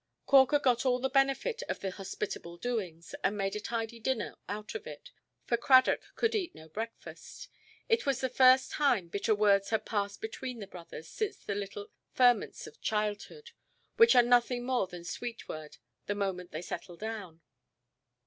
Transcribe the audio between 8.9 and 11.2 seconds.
bitter words had passed between the brothers